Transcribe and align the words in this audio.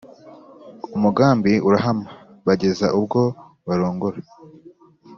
umugambi 0.95 1.53
urahama; 1.67 2.07
bageza 2.45 2.87
ubwo 2.97 3.21
barongora. 3.67 4.19